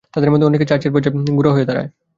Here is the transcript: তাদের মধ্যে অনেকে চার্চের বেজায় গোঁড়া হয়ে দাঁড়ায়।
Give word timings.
তাদের 0.13 0.29
মধ্যে 0.31 0.47
অনেকে 0.47 0.65
চার্চের 0.65 0.91
বেজায় 0.93 1.13
গোঁড়া 1.37 1.51
হয়ে 1.51 1.65
দাঁড়ায়। 1.65 1.89